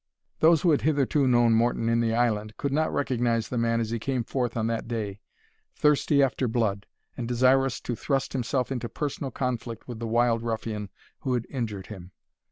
Those 0.39 0.63
who 0.63 0.71
had 0.71 0.81
hitherto 0.81 1.27
known 1.27 1.53
Morton 1.53 1.87
in 1.87 1.99
the 2.01 2.11
island, 2.15 2.57
could 2.57 2.71
not 2.73 2.91
recognise 2.91 3.47
the 3.49 3.57
man 3.59 3.79
as 3.79 3.91
he 3.91 3.99
came 3.99 4.23
forth 4.23 4.57
on 4.57 4.65
that 4.65 4.87
day, 4.87 5.19
thirsty 5.75 6.23
after 6.23 6.47
blood, 6.47 6.87
and 7.15 7.27
desirous 7.27 7.79
to 7.81 7.95
thrust 7.95 8.33
himself 8.33 8.71
into 8.71 8.89
personal 8.89 9.29
conflict 9.29 9.87
with 9.87 9.99
the 9.99 10.07
wild 10.07 10.41
ruffian 10.41 10.89
who 11.19 11.35
had 11.35 11.45
injured 11.51 11.85
him. 11.85 12.13